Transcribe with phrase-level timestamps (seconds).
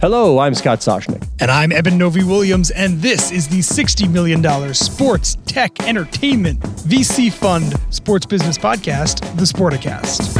[0.00, 1.26] Hello, I'm Scott Soshnick.
[1.40, 7.74] And I'm Eben Novy-Williams, and this is the $60 million Sports Tech Entertainment VC Fund
[7.90, 10.38] Sports Business Podcast, The Sporticast.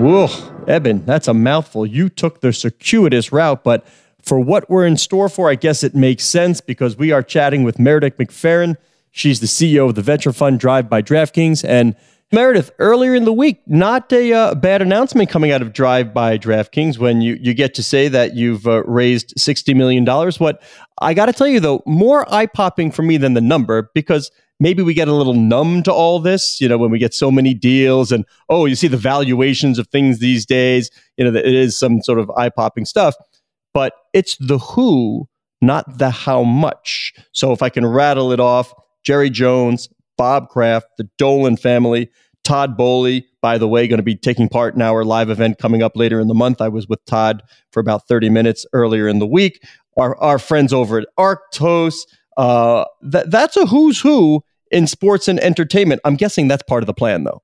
[0.00, 0.28] Whoa,
[0.68, 1.84] Eben, that's a mouthful.
[1.84, 3.84] You took the circuitous route, but
[4.24, 7.62] for what we're in store for, I guess it makes sense because we are chatting
[7.62, 8.76] with Meredith McPherron.
[9.10, 11.64] She's the CEO of the venture fund Drive by DraftKings.
[11.66, 11.94] And
[12.32, 16.38] Meredith, earlier in the week, not a uh, bad announcement coming out of Drive by
[16.38, 20.04] DraftKings when you, you get to say that you've uh, raised $60 million.
[20.06, 20.62] What
[21.00, 24.30] I got to tell you, though, more eye popping for me than the number because
[24.58, 27.30] maybe we get a little numb to all this, you know, when we get so
[27.30, 31.46] many deals and, oh, you see the valuations of things these days, you know, it
[31.46, 33.14] is some sort of eye popping stuff
[33.74, 35.28] but it's the who,
[35.60, 37.12] not the how much.
[37.32, 38.72] So if I can rattle it off,
[39.04, 42.08] Jerry Jones, Bob Kraft, the Dolan family,
[42.44, 45.82] Todd Boehly, by the way, going to be taking part in our live event coming
[45.82, 46.60] up later in the month.
[46.60, 47.42] I was with Todd
[47.72, 49.62] for about 30 minutes earlier in the week.
[49.98, 52.06] Our, our friends over at Arctos.
[52.36, 56.00] Uh, that, that's a who's who in sports and entertainment.
[56.04, 57.42] I'm guessing that's part of the plan, though.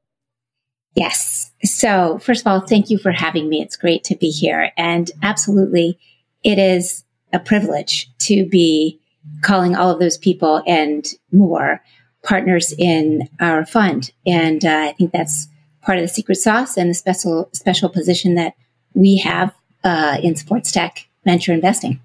[0.97, 1.53] Yes.
[1.63, 3.63] So, first of all, thank you for having me.
[3.63, 4.73] It's great to be here.
[4.77, 5.99] And absolutely,
[6.43, 9.01] it is a privilege to be
[9.43, 11.83] calling all of those people and more
[12.23, 14.11] partners in our fund.
[14.27, 15.49] And uh, I think that's
[15.83, 18.55] part of the secret sauce and the special special position that
[18.95, 22.01] we have uh, in sports tech venture investing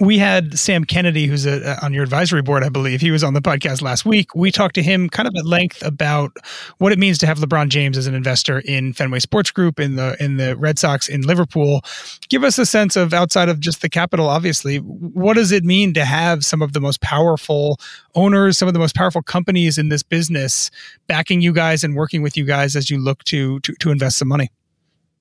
[0.00, 3.02] we had Sam Kennedy, who's a, on your advisory board, I believe.
[3.02, 4.34] He was on the podcast last week.
[4.34, 6.34] We talked to him kind of at length about
[6.78, 9.96] what it means to have LeBron James as an investor in Fenway Sports Group, in
[9.96, 11.82] the in the Red Sox, in Liverpool.
[12.30, 15.92] Give us a sense of outside of just the capital, obviously, what does it mean
[15.94, 17.78] to have some of the most powerful
[18.14, 20.70] owners, some of the most powerful companies in this business
[21.08, 24.16] backing you guys and working with you guys as you look to to, to invest
[24.16, 24.50] some money?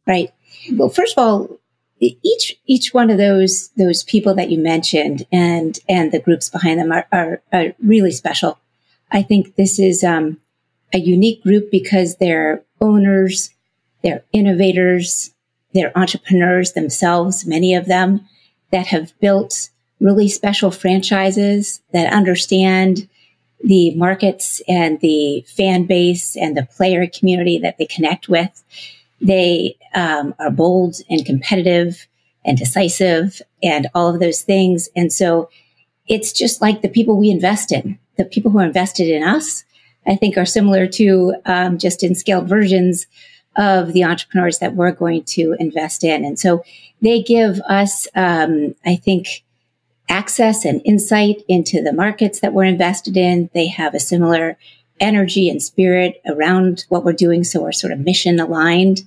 [0.08, 0.32] Right.
[0.72, 1.59] Well, first of all,
[2.00, 6.80] each each one of those those people that you mentioned and and the groups behind
[6.80, 8.60] them are are, are really special.
[9.12, 10.38] I think this is um,
[10.94, 13.50] a unique group because they're owners,
[14.04, 15.32] they're innovators,
[15.74, 17.46] they're entrepreneurs themselves.
[17.46, 18.28] Many of them
[18.72, 23.10] that have built really special franchises that understand
[23.62, 28.64] the markets and the fan base and the player community that they connect with
[29.22, 32.08] they um, are bold and competitive
[32.46, 34.90] and decisive and all of those things.
[34.96, 35.50] And so
[36.08, 39.64] it's just like the people we invest in, the people who are invested in us,
[40.08, 43.08] I think are similar to um, just in scaled versions
[43.56, 46.24] of the entrepreneurs that we're going to invest in.
[46.24, 46.64] And so
[47.02, 49.44] they give us, um, I think,
[50.08, 53.50] access and insight into the markets that we're invested in.
[53.54, 54.58] They have a similar
[55.00, 57.44] energy and spirit around what we're doing.
[57.44, 59.02] So we're sort of mission aligned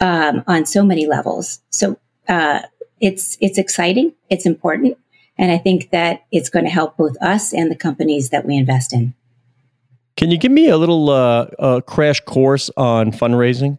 [0.00, 1.60] um, on so many levels.
[1.70, 1.98] So
[2.28, 2.62] uh,
[3.00, 4.12] it's it's exciting.
[4.30, 4.98] It's important,
[5.36, 8.56] and I think that it's going to help both us and the companies that we
[8.56, 9.14] invest in.
[10.16, 13.78] Can you give me a little uh, uh, crash course on fundraising?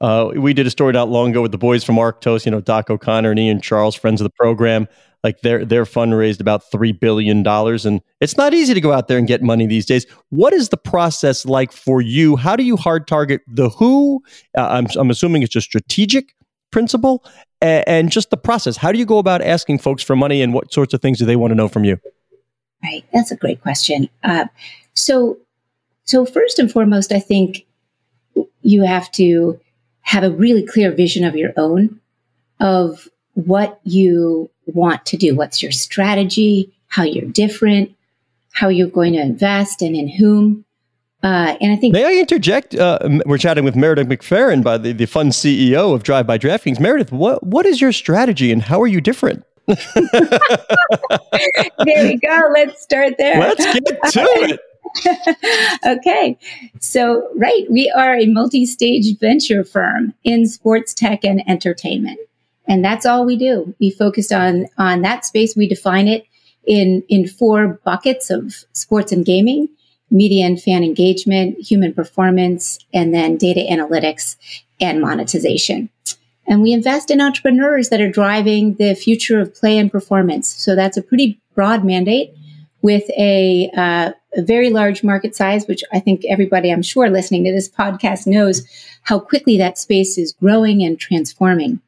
[0.00, 2.60] Uh, we did a story not long ago with the boys from Arctos, you know,
[2.60, 4.88] Doc O'Connor and Ian Charles, friends of the program.
[5.24, 8.92] Like their their fund raised about three billion dollars, and it's not easy to go
[8.92, 10.06] out there and get money these days.
[10.28, 12.36] What is the process like for you?
[12.36, 14.22] How do you hard target the who?
[14.56, 16.36] Uh, I'm I'm assuming it's a strategic
[16.70, 17.24] principle,
[17.62, 18.76] and, and just the process.
[18.76, 21.24] How do you go about asking folks for money, and what sorts of things do
[21.24, 21.98] they want to know from you?
[22.82, 24.10] Right, that's a great question.
[24.22, 24.44] Uh,
[24.92, 25.38] so,
[26.04, 27.64] so first and foremost, I think
[28.60, 29.58] you have to
[30.02, 31.98] have a really clear vision of your own
[32.60, 35.34] of what you want to do.
[35.34, 36.72] What's your strategy?
[36.88, 37.94] How you're different?
[38.54, 40.64] how you're going to invest and in whom.
[41.22, 41.92] Uh, and I think.
[41.92, 42.74] May I interject?
[42.74, 46.80] Uh, we're chatting with Meredith McPherron, by the, the fund CEO of Drive by DraftKings.
[46.80, 49.44] Meredith, what, what is your strategy and how are you different?
[49.66, 49.76] there
[51.78, 52.40] we go.
[52.52, 53.40] Let's start there.
[53.40, 54.58] Let's get to
[55.06, 55.78] it.
[55.86, 56.38] okay.
[56.80, 62.20] So, right, we are a multi stage venture firm in sports tech and entertainment.
[62.66, 63.74] And that's all we do.
[63.78, 65.54] We focused on, on that space.
[65.54, 66.26] We define it
[66.66, 69.68] in, in four buckets of sports and gaming,
[70.10, 74.36] media and fan engagement, human performance, and then data analytics
[74.80, 75.90] and monetization.
[76.46, 80.54] And we invest in entrepreneurs that are driving the future of play and performance.
[80.54, 82.34] So that's a pretty broad mandate
[82.82, 87.44] with a, uh, a, very large market size, which I think everybody, I'm sure, listening
[87.44, 88.66] to this podcast knows
[89.02, 91.80] how quickly that space is growing and transforming.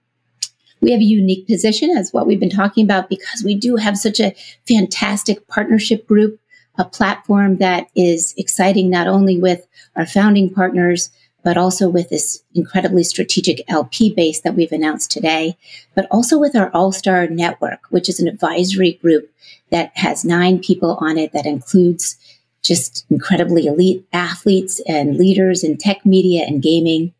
[0.80, 3.96] We have a unique position as what we've been talking about because we do have
[3.96, 4.34] such a
[4.68, 6.38] fantastic partnership group,
[6.76, 11.10] a platform that is exciting not only with our founding partners,
[11.46, 15.56] but also with this incredibly strategic LP base that we've announced today,
[15.94, 19.30] but also with our All Star Network, which is an advisory group
[19.70, 22.16] that has nine people on it that includes
[22.64, 27.14] just incredibly elite athletes and leaders in tech media and gaming,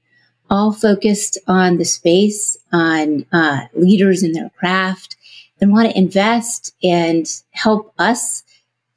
[0.50, 5.16] all focused on the space, on uh, leaders in their craft,
[5.60, 8.44] and want to invest and help us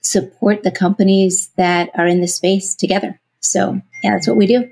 [0.01, 3.19] support the companies that are in the space together.
[3.39, 4.69] So, yeah, that's what we do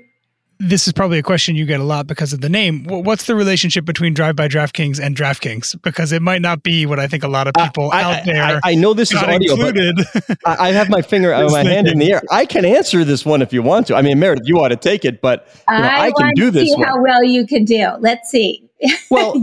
[0.60, 2.84] this is probably a question you get a lot because of the name.
[2.84, 5.80] What's the relationship between Drive by DraftKings and DraftKings?
[5.82, 8.42] Because it might not be what I think a lot of people uh, out there.
[8.42, 9.98] I, I, know this is audio, included.
[10.14, 12.22] but I have my finger, my hand in the air.
[12.30, 13.94] I can answer this one if you want to.
[13.94, 16.50] I mean, Meredith, you ought to take it, but you know, I, I, can do
[16.50, 16.68] this.
[16.68, 16.88] See one.
[16.88, 17.90] how well you can do.
[18.00, 18.64] Let's see.
[19.10, 19.34] Well,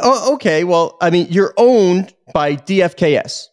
[0.00, 0.64] oh, okay.
[0.64, 3.48] Well, I mean, you're owned by DFKS,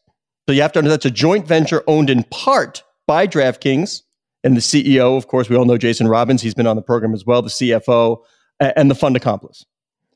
[0.45, 4.02] so you have to understand that's a joint venture owned in part by DraftKings
[4.44, 6.42] and the CEO, of course, we all know Jason Robins.
[6.42, 8.18] He's been on the program as well, the CFO,
[8.60, 9.66] and the fund accomplice.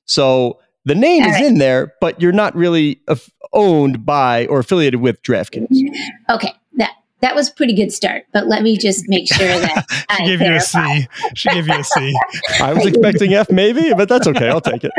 [0.05, 1.45] So the name all is right.
[1.45, 3.01] in there, but you're not really
[3.53, 5.69] owned by or affiliated with DraftKings.
[5.69, 6.33] Mm-hmm.
[6.33, 6.91] Okay, that
[7.21, 8.25] that was a pretty good start.
[8.33, 9.85] But let me just make sure that
[10.17, 11.07] she gave you a C.
[11.35, 12.17] She gave you a C.
[12.61, 14.49] I was expecting F, maybe, but that's okay.
[14.49, 14.91] I'll take it.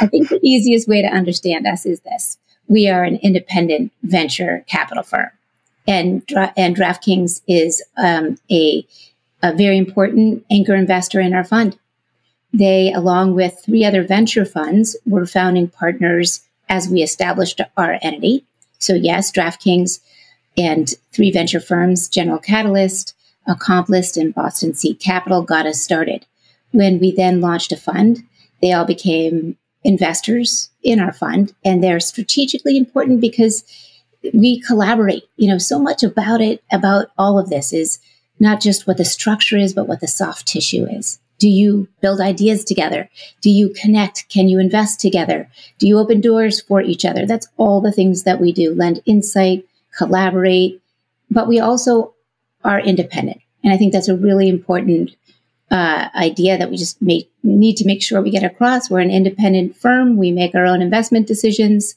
[0.00, 2.38] I think the easiest way to understand us is this:
[2.68, 5.30] we are an independent venture capital firm
[5.86, 6.22] and
[6.56, 8.86] and DraftKings is um, a
[9.42, 11.78] a very important anchor investor in our fund.
[12.52, 18.44] They, along with three other venture funds, were founding partners as we established our entity.
[18.78, 20.00] So yes, DraftKings
[20.56, 23.14] and three venture firms, General Catalyst,
[23.46, 26.26] Accomplice, and Boston Seed Capital, got us started.
[26.72, 28.22] When we then launched a fund,
[28.60, 33.64] they all became investors in our fund, and they're strategically important because
[34.32, 35.24] we collaborate.
[35.36, 37.98] You know, so much about it, about all of this is
[38.40, 41.18] not just what the structure is, but what the soft tissue is.
[41.38, 43.08] Do you build ideas together?
[43.40, 44.28] Do you connect?
[44.28, 45.48] Can you invest together?
[45.78, 47.26] Do you open doors for each other?
[47.26, 49.66] That's all the things that we do lend insight,
[49.96, 50.80] collaborate,
[51.30, 52.14] but we also
[52.64, 53.40] are independent.
[53.64, 55.16] And I think that's a really important
[55.70, 58.90] uh, idea that we just make, need to make sure we get across.
[58.90, 60.16] We're an independent firm.
[60.16, 61.96] We make our own investment decisions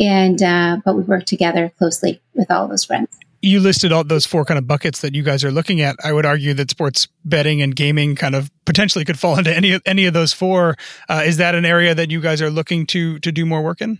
[0.00, 4.26] and uh, but we work together closely with all those friends you listed all those
[4.26, 5.96] four kind of buckets that you guys are looking at.
[6.04, 9.72] I would argue that sports betting and gaming kind of potentially could fall into any
[9.72, 10.76] of any of those four.
[11.08, 13.80] Uh, is that an area that you guys are looking to to do more work
[13.80, 13.98] in?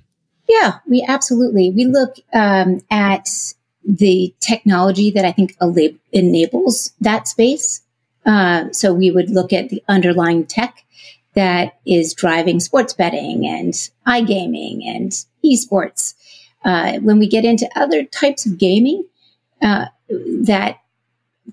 [0.49, 1.71] Yeah, we absolutely.
[1.71, 3.29] We look um, at
[3.85, 5.57] the technology that I think
[6.13, 7.83] enables that space.
[8.27, 10.85] Uh, so we would look at the underlying tech
[11.41, 13.73] that is driving sports betting and
[14.07, 15.11] iGaming and
[15.43, 16.13] esports.
[16.67, 19.03] Uh, when we get into other types of gaming
[19.63, 19.87] uh,
[20.43, 20.81] that,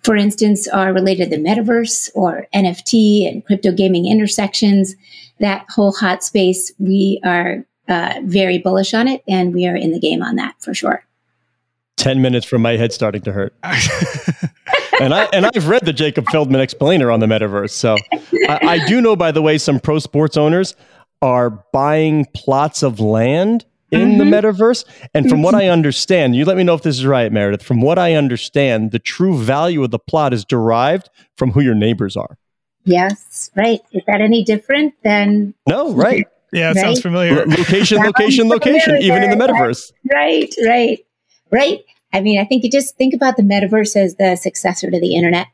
[0.03, 4.93] for instance, are related to the metaverse or NFT and crypto gaming intersections,
[5.39, 9.93] that whole hot space, we are uh, very bullish on it and we are in
[9.93, 11.01] the game on that for sure.
[11.95, 13.55] 10 minutes from my head starting to hurt.
[14.99, 17.71] and I and I've read the Jacob Feldman explainer on the metaverse.
[17.71, 17.97] So
[18.47, 20.75] I, I, do know, by the way, some pro sports owners
[21.21, 24.17] are buying plots of land in mm-hmm.
[24.17, 24.85] the metaverse.
[25.13, 27.63] And from what I understand, you let me know if this is right, Meredith.
[27.63, 31.75] From what I understand, the true value of the plot is derived from who your
[31.75, 32.37] neighbors are.
[32.83, 33.81] Yes, right.
[33.91, 36.25] Is that any different than No, right.
[36.53, 36.81] Yeah, it right?
[36.81, 37.41] sounds familiar.
[37.41, 39.91] L- location, location, location, even in the metaverse.
[40.09, 41.05] Right, right,
[41.51, 41.83] right.
[42.13, 45.15] I mean, I think you just think about the metaverse as the successor to the
[45.15, 45.47] internet.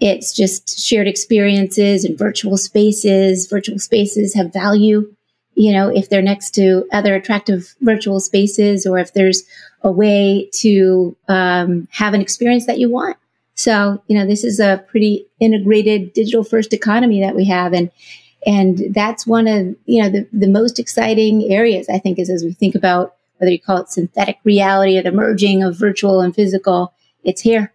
[0.00, 3.46] It's just shared experiences and virtual spaces.
[3.46, 5.14] Virtual spaces have value.
[5.54, 9.44] you know, if they're next to other attractive virtual spaces or if there's
[9.82, 13.16] a way to um, have an experience that you want.
[13.54, 17.72] So, you know, this is a pretty integrated digital first economy that we have.
[17.72, 17.90] And,
[18.44, 22.42] and that's one of, you know, the, the most exciting areas, I think, is as
[22.42, 23.14] we think about
[23.44, 27.74] whether you call it synthetic reality or the merging of virtual and physical, it's here.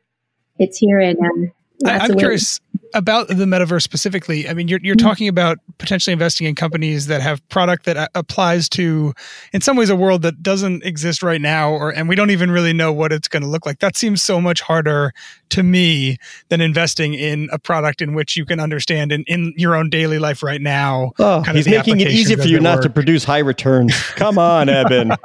[0.58, 1.00] It's here.
[1.00, 1.52] And um,
[1.86, 2.60] I'm curious
[2.94, 4.50] about the metaverse specifically.
[4.50, 5.08] I mean, you're, you're mm-hmm.
[5.08, 9.14] talking about potentially investing in companies that have product that uh, applies to,
[9.54, 12.52] in some ways, a world that doesn't exist right now, or and we don't even
[12.52, 13.80] really know what it's going to look like.
[13.80, 15.14] That seems so much harder
[15.50, 16.18] to me
[16.50, 20.20] than investing in a product in which you can understand in, in your own daily
[20.20, 21.12] life right now.
[21.20, 22.84] Oh, he's making it easy for you not work.
[22.84, 23.96] to produce high returns.
[24.16, 25.12] Come on, Eben.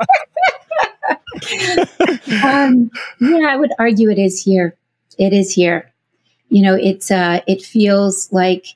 [2.45, 4.77] um, yeah, I would argue it is here.
[5.19, 5.95] It is here
[6.55, 8.67] you know, it's uh, it feels like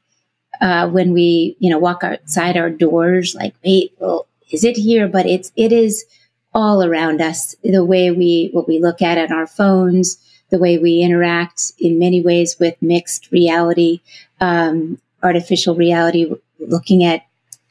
[0.60, 5.06] uh, when we you know walk outside our doors, like wait, well, is it here?
[5.06, 6.04] But it's it is
[6.52, 7.54] all around us.
[7.62, 10.18] The way we what we look at on our phones,
[10.50, 14.00] the way we interact in many ways with mixed reality,
[14.40, 17.26] um, artificial reality, looking at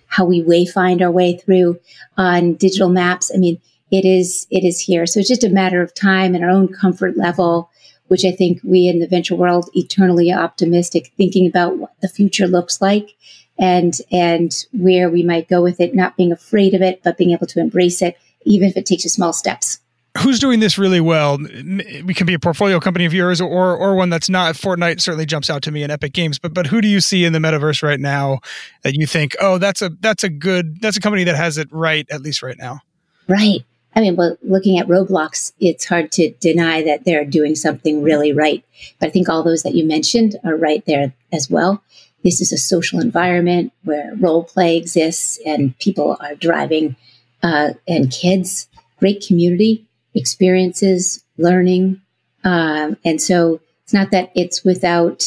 [0.08, 1.82] how we wayfind our way through
[2.18, 3.30] on digital maps.
[3.34, 3.60] I mean,
[3.92, 5.06] it is it is here.
[5.06, 7.70] So it's just a matter of time and our own comfort level
[8.08, 12.48] which I think we in the venture world eternally optimistic, thinking about what the future
[12.48, 13.16] looks like
[13.60, 17.32] and and where we might go with it, not being afraid of it, but being
[17.32, 19.80] able to embrace it, even if it takes you small steps.
[20.20, 21.38] Who's doing this really well?
[21.38, 24.56] We can be a portfolio company of yours, or or one that's not.
[24.56, 27.24] Fortnite certainly jumps out to me in Epic Games, but but who do you see
[27.24, 28.40] in the metaverse right now
[28.82, 31.68] that you think, oh, that's a that's a good that's a company that has it
[31.72, 32.80] right at least right now?
[33.28, 33.64] Right.
[33.98, 38.32] I mean, well, looking at Roblox, it's hard to deny that they're doing something really
[38.32, 38.64] right.
[39.00, 41.84] But I think all those that you mentioned are right there as well.
[42.24, 46.96] This is a social environment where role play exists and people are driving,
[47.42, 48.68] uh, and kids,
[49.00, 52.00] great community experiences, learning.
[52.44, 55.26] Um, and so it's not that it's without,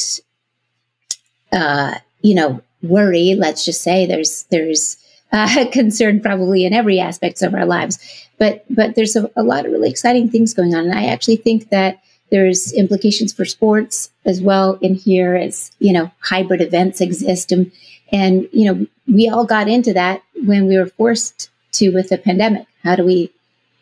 [1.51, 3.35] uh, you know, worry.
[3.35, 4.97] Let's just say there's, there's,
[5.33, 7.99] uh, concern probably in every aspects of our lives.
[8.39, 11.37] But but there's a, a lot of really exciting things going on, and I actually
[11.37, 17.01] think that there's implications for sports as well in here as you know hybrid events
[17.01, 17.53] exist.
[17.53, 17.71] And
[18.13, 22.19] and you know we all got into that when we were forced to with the
[22.19, 22.67] pandemic.
[22.83, 23.33] How do we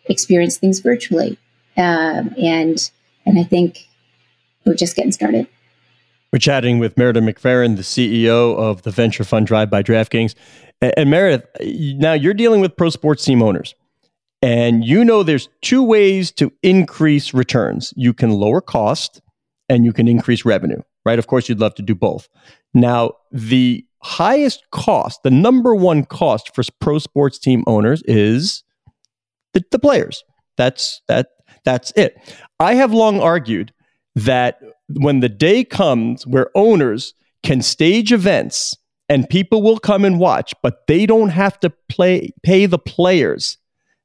[0.07, 1.39] experience things virtually?
[1.77, 2.91] Um, and
[3.25, 3.87] and i think
[4.65, 5.47] we're just getting started.
[6.33, 10.35] We're chatting with Meredith McPherron, the CEO of the venture fund Drive by DraftKings.
[10.81, 11.45] And Meredith,
[11.99, 13.75] now you're dealing with pro sports team owners.
[14.41, 17.93] And you know there's two ways to increase returns.
[17.97, 19.21] You can lower cost
[19.69, 21.19] and you can increase revenue, right?
[21.19, 22.29] Of course, you'd love to do both.
[22.73, 28.63] Now, the highest cost, the number one cost for pro sports team owners is
[29.55, 30.23] the, the players.
[30.57, 31.29] That's that
[31.65, 32.17] that's it.
[32.61, 33.73] I have long argued
[34.15, 34.61] that
[34.95, 38.77] when the day comes where owners can stage events
[39.09, 43.59] and people will come and watch, but they don't have to play pay the players.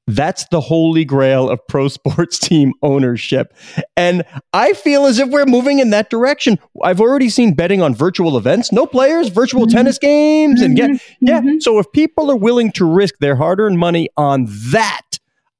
[0.06, 3.54] That's the holy grail of pro sports team ownership.
[3.96, 6.60] And I feel as if we're moving in that direction.
[6.84, 9.78] I've already seen betting on virtual events, no players, virtual mm-hmm.
[9.78, 11.26] tennis games, and get, mm-hmm.
[11.26, 11.40] yeah.
[11.40, 11.60] Mm-hmm.
[11.60, 15.02] So if people are willing to risk their hard earned money on that,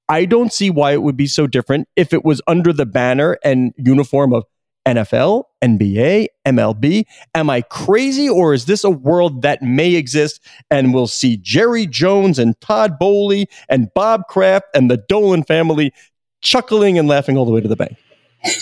[0.10, 3.38] I don't see why it would be so different if it was under the banner
[3.44, 4.44] and uniform of
[4.86, 7.06] NFL, NBA, MLB?
[7.36, 11.88] Am I crazy or is this a world that may exist and we'll see Jerry
[11.88, 15.94] Jones and Todd Boehly and Bob Kraft and the Dolan family
[16.42, 17.98] chuckling and laughing all the way to the bank?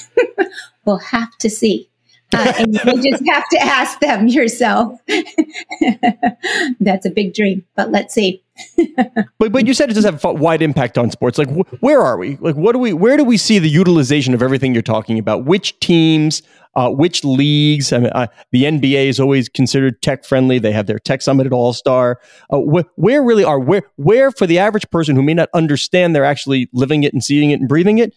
[0.85, 1.90] we'll have to see.
[2.33, 4.99] Uh, and you just have to ask them yourself.
[6.79, 8.41] That's a big dream, but let's see.
[9.39, 11.37] but but you said it does have a wide impact on sports.
[11.37, 12.37] Like wh- where are we?
[12.37, 12.93] Like what do we?
[12.93, 15.45] Where do we see the utilization of everything you're talking about?
[15.45, 16.41] Which teams?
[16.73, 17.91] Uh, which leagues?
[17.91, 20.57] I mean, uh, the NBA is always considered tech friendly.
[20.57, 22.21] They have their tech summit at All Star.
[22.49, 26.15] Uh, wh- where really are where where for the average person who may not understand,
[26.15, 28.13] they're actually living it and seeing it and breathing it.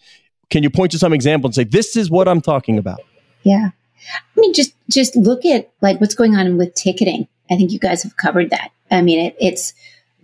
[0.49, 3.01] Can you point to some example and say this is what I'm talking about?
[3.43, 3.71] Yeah.
[4.13, 7.27] I mean, just just look at like what's going on with ticketing.
[7.49, 8.71] I think you guys have covered that.
[8.91, 9.73] I mean, it, it's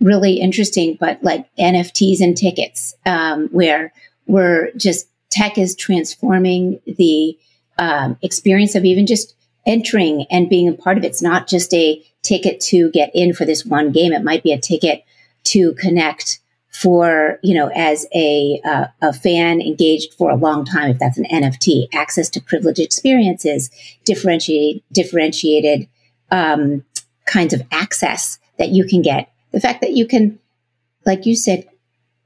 [0.00, 3.92] really interesting, but like NFTs and tickets, um, where
[4.26, 7.38] we're just tech is transforming the
[7.78, 9.34] um, experience of even just
[9.66, 11.08] entering and being a part of it.
[11.08, 14.12] It's not just a ticket to get in for this one game.
[14.12, 15.04] It might be a ticket
[15.44, 16.40] to connect
[16.72, 21.18] for you know as a uh, a fan engaged for a long time if that's
[21.18, 23.70] an nft access to privileged experiences
[24.04, 25.86] differentiated differentiated
[26.30, 26.84] um,
[27.26, 30.38] kinds of access that you can get the fact that you can,
[31.06, 31.68] like you said,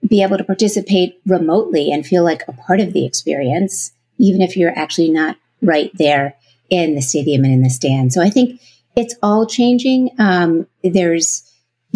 [0.07, 4.57] be able to participate remotely and feel like a part of the experience, even if
[4.57, 6.37] you're actually not right there
[6.71, 8.13] in the stadium and in the stand.
[8.13, 8.61] So I think
[8.95, 10.11] it's all changing.
[10.19, 11.43] Um, there's,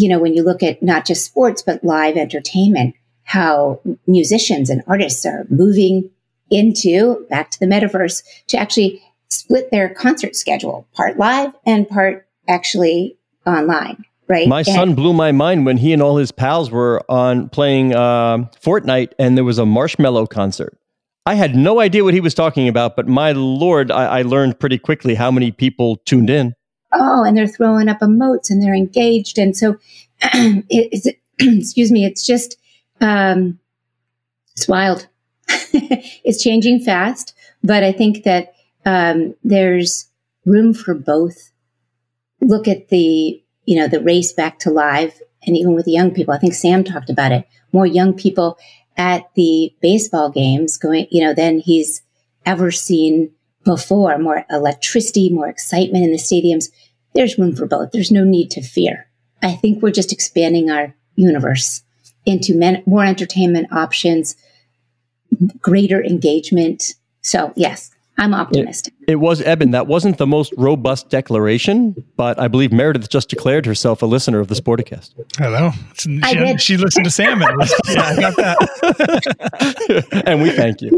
[0.00, 4.82] you know, when you look at not just sports, but live entertainment, how musicians and
[4.86, 6.10] artists are moving
[6.50, 12.26] into back to the metaverse to actually split their concert schedule, part live and part
[12.48, 13.16] actually
[13.46, 14.04] online.
[14.26, 14.48] Right.
[14.48, 17.94] My and, son blew my mind when he and all his pals were on playing
[17.94, 20.76] uh, Fortnite, and there was a Marshmello concert.
[21.26, 24.58] I had no idea what he was talking about, but my lord, I, I learned
[24.58, 26.54] pretty quickly how many people tuned in.
[26.92, 29.76] Oh, and they're throwing up emotes and they're engaged, and so
[30.22, 32.56] it, excuse me, it's just
[33.00, 33.58] um,
[34.56, 35.06] it's wild.
[35.48, 38.54] it's changing fast, but I think that
[38.84, 40.08] um, there's
[40.44, 41.52] room for both.
[42.40, 46.12] Look at the you know the race back to live, and even with the young
[46.12, 46.34] people.
[46.34, 47.46] I think Sam talked about it.
[47.72, 48.58] More young people
[48.96, 52.02] at the baseball games going, you know, than he's
[52.44, 53.30] ever seen
[53.64, 54.18] before.
[54.18, 56.70] More electricity, more excitement in the stadiums.
[57.14, 57.90] There's room for both.
[57.92, 59.08] There's no need to fear.
[59.42, 61.82] I think we're just expanding our universe
[62.26, 64.36] into men, more entertainment options,
[65.60, 66.94] greater engagement.
[67.22, 68.92] So, yes, I'm optimistic.
[69.08, 69.70] It, it, was Eben.
[69.70, 74.40] That wasn't the most robust declaration, but I believe Meredith just declared herself a listener
[74.40, 75.14] of the Sporticast.
[75.38, 75.70] Hello.
[75.94, 76.60] She, I did.
[76.60, 77.40] she listened to Sam.
[77.40, 80.22] yeah, I got that.
[80.26, 80.90] and we thank you.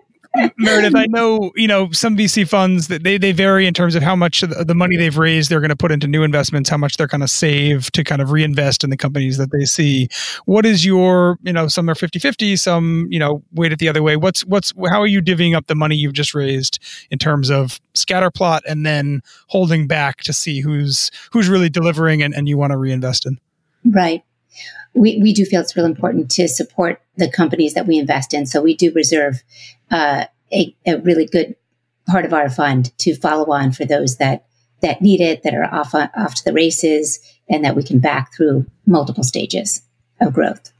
[0.56, 4.02] Meredith, I know you know some VC funds that they they vary in terms of
[4.02, 6.96] how much the money they've raised they're going to put into new investments, how much
[6.96, 10.08] they're going to save to kind of reinvest in the companies that they see.
[10.44, 14.02] What is your you know some are 50-50, some you know weight it the other
[14.02, 14.16] way.
[14.16, 16.78] What's what's how are you divvying up the money you've just raised
[17.10, 22.22] in terms of scatter plot and then holding back to see who's who's really delivering
[22.22, 23.38] and, and you want to reinvest in?
[23.84, 24.22] Right
[24.94, 28.46] we, we do feel it's real important to support the companies that we invest in.
[28.46, 29.42] So we do reserve
[29.90, 31.56] uh, a, a, really good
[32.08, 34.46] part of our fund to follow on for those that
[34.82, 38.34] that need it, that are off off to the races, and that we can back
[38.34, 39.82] through multiple stages
[40.20, 40.72] of growth.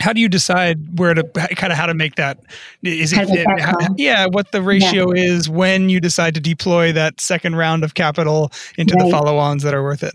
[0.00, 2.38] How do you decide where to kind of how to make that?
[2.84, 5.24] Is it, it how, yeah, what the ratio yeah.
[5.24, 9.06] is when you decide to deploy that second round of capital into right.
[9.06, 10.14] the follow-ons that are worth it?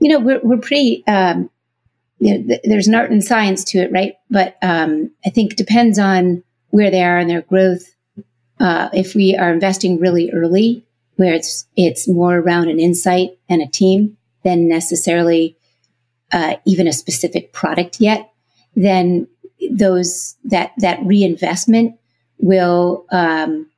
[0.00, 1.48] You know, we're we're pretty um,
[2.18, 4.16] you know, th- there's an art and science to it, right?
[4.30, 7.94] But um, I think depends on where they are in their growth.
[8.58, 10.84] Uh, if we are investing really early,
[11.16, 15.56] where it's it's more around an insight and a team than necessarily
[16.32, 18.32] uh, even a specific product yet,
[18.74, 19.26] then
[19.70, 21.98] those that that reinvestment
[22.38, 23.70] will um,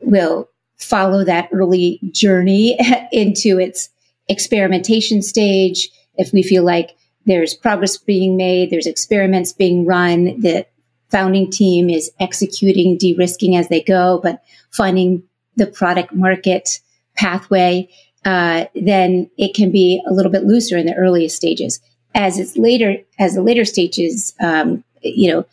[0.00, 2.78] will follow that early journey
[3.12, 3.88] into its
[4.28, 5.90] experimentation stage.
[6.16, 10.66] If we feel like there's progress being made, there's experiments being run, the
[11.10, 15.22] founding team is executing, de risking as they go, but finding
[15.56, 16.80] the product market
[17.14, 17.88] pathway,
[18.24, 21.80] uh, then it can be a little bit looser in the earliest stages.
[22.14, 25.46] As it's later, as the later stages, um, you know,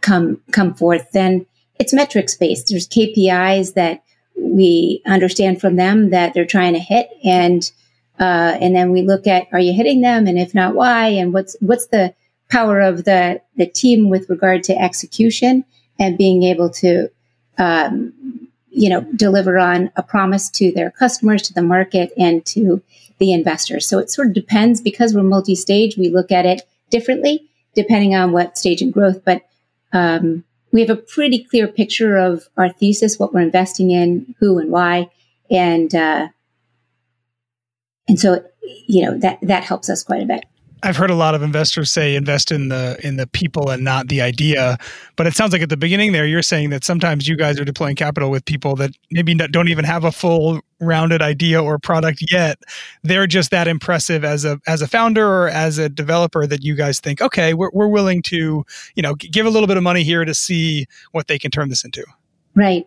[0.00, 1.46] come come forth, then
[1.78, 2.68] it's metrics based.
[2.68, 4.02] There's KPIs that
[4.36, 7.70] we understand from them that they're trying to hit, and
[8.20, 11.32] uh, and then we look at are you hitting them, and if not, why, and
[11.32, 12.14] what's what's the
[12.50, 15.64] power of the the team with regard to execution
[15.98, 17.08] and being able to,
[17.58, 22.82] um, you know, deliver on a promise to their customers, to the market, and to
[23.18, 23.88] the investors.
[23.88, 25.96] So it sort of depends because we're multi-stage.
[25.96, 29.42] We look at it differently depending on what stage of growth, but
[29.92, 34.58] um, we have a pretty clear picture of our thesis, what we're investing in, who
[34.58, 35.10] and why,
[35.50, 36.28] and uh,
[38.12, 38.44] and so,
[38.86, 40.44] you know, that, that helps us quite a bit.
[40.82, 44.08] I've heard a lot of investors say invest in the in the people and not
[44.08, 44.76] the idea.
[45.16, 47.64] But it sounds like at the beginning there you're saying that sometimes you guys are
[47.64, 52.22] deploying capital with people that maybe don't even have a full rounded idea or product
[52.30, 52.58] yet.
[53.02, 56.74] They're just that impressive as a as a founder or as a developer that you
[56.74, 58.62] guys think, okay, we're we're willing to,
[58.94, 61.70] you know, give a little bit of money here to see what they can turn
[61.70, 62.04] this into.
[62.54, 62.86] Right.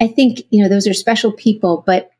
[0.00, 2.10] I think, you know, those are special people, but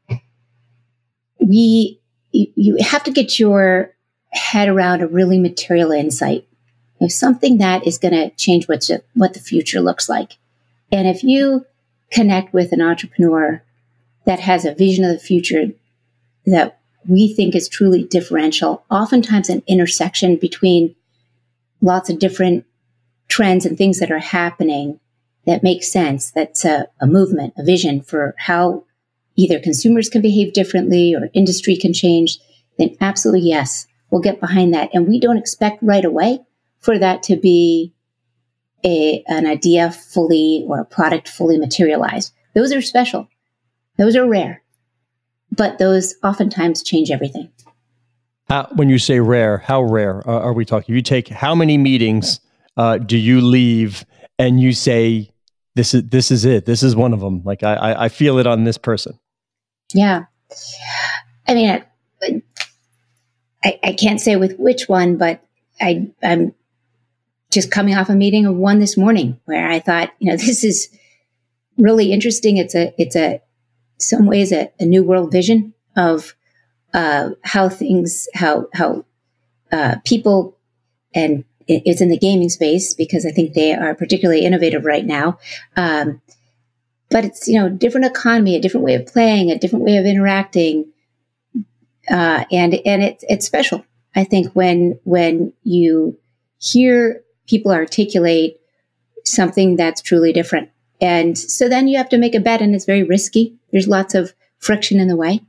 [1.41, 2.01] we
[2.33, 3.95] you, you have to get your
[4.31, 6.47] head around a really material insight.
[7.01, 10.37] You know, something that is going to change what's what the future looks like.
[10.91, 11.67] And if you
[12.11, 13.63] connect with an entrepreneur
[14.25, 15.73] that has a vision of the future
[16.47, 20.95] that we think is truly differential, oftentimes an intersection between
[21.81, 22.65] lots of different
[23.29, 24.99] trends and things that are happening
[25.45, 26.31] that make sense.
[26.31, 28.85] That's a, a movement, a vision for how
[29.37, 32.39] either consumers can behave differently or industry can change,
[32.79, 34.91] then absolutely yes, we'll get behind that.
[34.93, 36.41] And we don't expect right away
[36.79, 37.93] for that to be
[38.85, 42.33] a, an idea fully or a product fully materialized.
[42.55, 43.29] Those are special.
[43.99, 44.63] Those are rare,
[45.51, 47.51] but those oftentimes change everything.
[48.49, 50.95] Uh, when you say rare, how rare are, we talking?
[50.95, 52.41] You take how many meetings
[52.77, 54.05] uh, do you leave
[54.39, 55.31] and you say,
[55.75, 56.65] this is, this is it.
[56.65, 57.43] This is one of them.
[57.45, 59.19] Like I, I feel it on this person.
[59.95, 60.25] Yeah.
[61.47, 61.85] I mean,
[63.65, 65.45] I, I can't say with which one, but
[65.81, 66.55] I, I'm
[67.51, 70.65] just coming off a meeting of one this morning where I thought, you know, this
[70.65, 70.89] is
[71.77, 72.57] really interesting.
[72.57, 73.41] It's a, it's a,
[73.99, 76.35] some ways a, a new world vision of
[76.93, 79.05] uh, how things, how how
[79.73, 80.57] uh, people,
[81.15, 85.39] and it's in the gaming space because I think they are particularly innovative right now.
[85.77, 86.21] Um,
[87.11, 90.07] but it's you know different economy, a different way of playing, a different way of
[90.07, 90.93] interacting,
[92.11, 93.85] uh, and and it's it's special.
[94.15, 96.19] I think when when you
[96.59, 98.59] hear people articulate
[99.25, 102.85] something that's truly different, and so then you have to make a bet, and it's
[102.85, 103.57] very risky.
[103.71, 105.41] There's lots of friction in the way.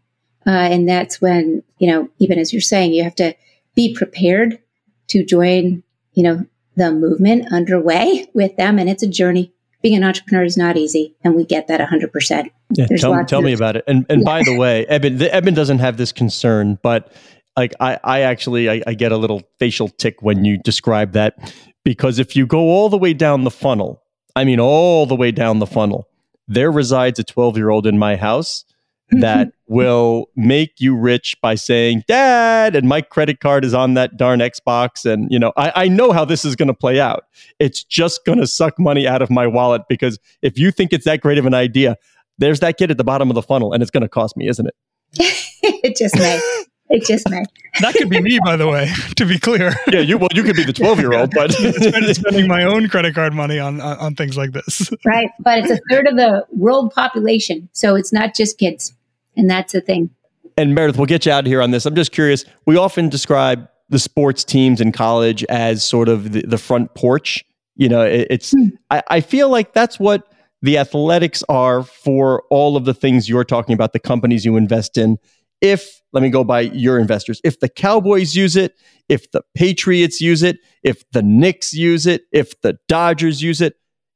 [0.45, 3.35] Uh, and that's when, you know, even as you're saying, you have to
[3.75, 4.59] be prepared
[5.07, 8.79] to join, you know, the movement underway with them.
[8.79, 9.53] And it's a journey.
[9.81, 11.15] Being an entrepreneur is not easy.
[11.23, 12.49] And we get that 100%.
[12.71, 13.83] Yeah, tell, tell me about it.
[13.87, 14.25] And, and yeah.
[14.25, 17.13] by the way, Eben, the, Eben doesn't have this concern, but
[17.55, 21.53] like I, I actually, I, I get a little facial tick when you describe that
[21.83, 24.03] because if you go all the way down the funnel,
[24.35, 26.07] I mean, all the way down the funnel,
[26.47, 28.65] there resides a 12 year old in my house
[29.11, 34.17] that will make you rich by saying, Dad, and my credit card is on that
[34.17, 35.05] darn Xbox.
[35.05, 37.25] And, you know, I, I know how this is going to play out.
[37.59, 41.05] It's just going to suck money out of my wallet because if you think it's
[41.05, 41.97] that great of an idea,
[42.37, 44.47] there's that kid at the bottom of the funnel and it's going to cost me,
[44.47, 44.75] isn't it?
[45.83, 46.41] it just may.
[46.89, 47.43] It just may.
[47.81, 48.89] That could be me, by the way.
[49.17, 49.73] To be clear.
[49.91, 53.57] Yeah, you well, you could be the twelve-year-old, but spending my own credit card money
[53.57, 54.91] on, on on things like this.
[55.05, 58.93] Right, but it's a third of the world population, so it's not just kids.
[59.37, 60.09] And that's the thing.
[60.57, 61.85] And Meredith, we'll get you out of here on this.
[61.85, 62.43] I'm just curious.
[62.65, 67.45] We often describe the sports teams in college as sort of the, the front porch.
[67.75, 68.69] You know, it, it's, hmm.
[68.89, 73.43] I, I feel like that's what the athletics are for all of the things you're
[73.43, 75.17] talking about, the companies you invest in.
[75.61, 78.73] If, let me go by your investors, if the Cowboys use it,
[79.07, 83.75] if the Patriots use it, if the Knicks use it, if the Dodgers use it,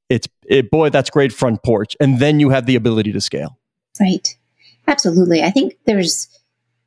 [0.10, 1.96] it's, it, boy, that's great front porch.
[2.00, 3.60] And then you have the ability to scale.
[4.00, 4.36] Right.
[4.88, 5.42] Absolutely.
[5.44, 6.28] I think there's,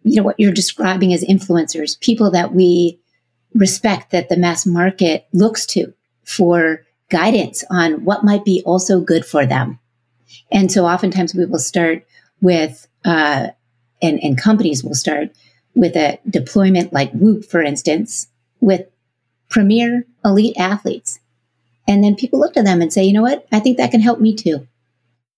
[0.02, 3.00] you know, what you're describing as influencers, people that we
[3.54, 9.24] respect that the mass market looks to for guidance on what might be also good
[9.24, 9.78] for them.
[10.50, 12.06] And so oftentimes we will start
[12.40, 13.48] with, uh,
[14.02, 15.30] and, and companies will start
[15.74, 18.28] with a deployment like Whoop, for instance,
[18.60, 18.86] with
[19.48, 21.20] premier elite athletes.
[21.86, 23.46] And then people look to them and say, you know what?
[23.52, 24.66] I think that can help me too.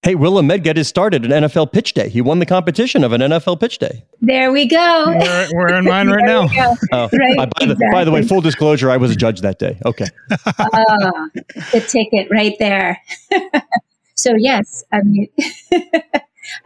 [0.03, 2.09] Hey, Will Ahmed has started an NFL pitch day.
[2.09, 4.05] He won the competition of an NFL pitch day.
[4.21, 5.05] There we go.
[5.09, 6.49] We're, we're in mine right now.
[6.93, 7.67] Oh, right, by, exactly.
[7.67, 9.81] the, by, the, way, full disclosure, I was a judge that day.
[9.85, 10.07] Okay.
[10.31, 13.03] oh, the ticket right there.
[14.15, 15.29] so yes, I mean,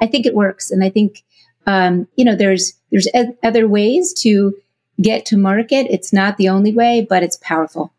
[0.01, 1.23] I think it works, and I think
[1.67, 3.09] um, you know there's there's
[3.43, 4.55] other ways to
[5.01, 5.87] get to market.
[5.89, 7.93] It's not the only way, but it's powerful.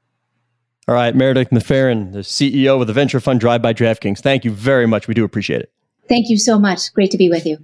[0.88, 4.20] All right, Meredith McPherron, the CEO of the venture fund Drive by DraftKings.
[4.20, 5.08] Thank you very much.
[5.08, 5.72] We do appreciate it.
[6.10, 6.92] Thank you so much.
[6.94, 7.60] Great to be with you.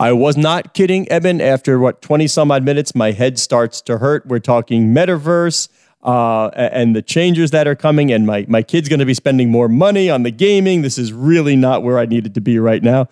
[0.00, 1.42] I was not kidding, Eben.
[1.42, 4.26] After what, 20 some odd minutes, my head starts to hurt.
[4.26, 5.68] We're talking metaverse
[6.02, 9.50] uh, and the changes that are coming, and my, my kid's going to be spending
[9.50, 10.80] more money on the gaming.
[10.80, 13.08] This is really not where I needed to be right now.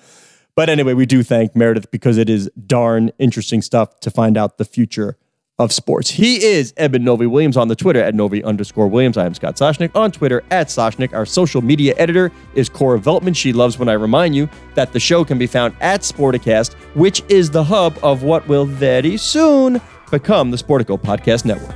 [0.55, 4.57] But anyway, we do thank Meredith because it is darn interesting stuff to find out
[4.57, 5.19] the future
[5.59, 6.11] of sports.
[6.11, 9.17] He is Eben Novy-Williams on the Twitter at Novy underscore Williams.
[9.17, 11.13] I am Scott Soshnick on Twitter at Soshnick.
[11.13, 13.35] Our social media editor is Cora Veltman.
[13.35, 17.23] She loves when I remind you that the show can be found at Sporticast, which
[17.29, 21.75] is the hub of what will very soon become the Sportico Podcast Network.